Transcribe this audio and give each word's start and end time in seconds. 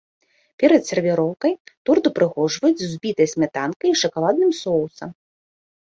Перад 0.61 0.81
сервіроўкай 0.91 1.53
торт 1.89 2.03
упрыгожваюць 2.11 2.83
узбітай 2.89 3.31
смятанкай 3.35 3.87
і 3.95 3.99
шакаладным 4.03 4.51
соусам. 4.65 5.09